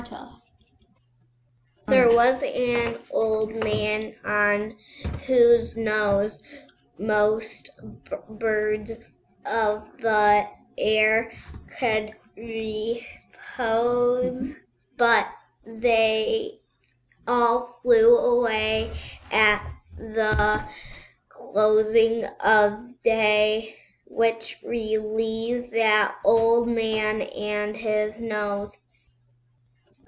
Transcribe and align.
There 1.87 2.09
was 2.11 2.41
an 2.43 2.97
Old 3.11 3.53
Man 3.53 4.15
on 4.25 4.75
whose 5.27 5.77
nose 5.77 6.39
Most 6.97 7.69
birds 8.27 8.91
of 9.45 9.85
the 10.01 10.47
air 10.77 11.31
could 11.79 12.13
repose; 12.35 14.53
But 14.97 15.27
they 15.67 16.59
all 17.27 17.79
flew 17.83 18.17
away 18.17 18.97
at 19.31 19.63
the 19.97 20.65
closing 21.29 22.25
of 22.39 23.01
day, 23.03 23.75
Which 24.07 24.57
relieved 24.63 25.71
that 25.73 26.15
Old 26.25 26.67
Man 26.67 27.21
and 27.21 27.77
his 27.77 28.17
nose. 28.17 28.75